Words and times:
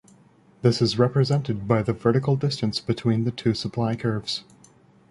This 0.63 0.81
is 0.81 0.97
represented 0.97 1.67
by 1.67 1.83
the 1.83 1.93
vertical 1.93 2.35
distance 2.35 2.79
between 2.79 3.23
the 3.23 3.29
two 3.29 3.53
supply 3.53 3.95
curves. 3.95 4.43